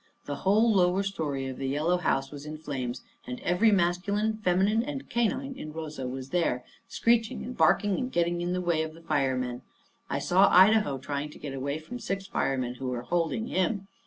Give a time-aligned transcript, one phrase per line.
[0.25, 4.81] The whole lower story of the yellow house was in flames, and every masculine, feminine,
[4.81, 8.95] and canine in Rosa was there, screeching and barking and getting in the way of
[8.95, 9.61] the firemen.
[10.09, 13.87] I saw Idaho trying to get away from six firemen who were holding him.